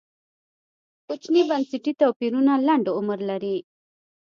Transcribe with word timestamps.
کوچني 1.05 1.41
بنسټي 1.49 1.93
توپیرونه 2.01 2.53
لنډ 2.67 2.85
عمر 2.97 3.19
لري. 3.29 3.57